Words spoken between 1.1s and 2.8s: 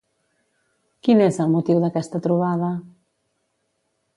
és el motiu d'aquesta trobada?